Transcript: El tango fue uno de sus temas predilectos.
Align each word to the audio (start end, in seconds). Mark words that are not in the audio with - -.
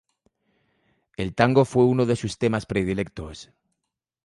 El 1.15 1.35
tango 1.35 1.63
fue 1.63 1.83
uno 1.83 2.07
de 2.07 2.15
sus 2.15 2.39
temas 2.39 2.65
predilectos. 2.65 3.51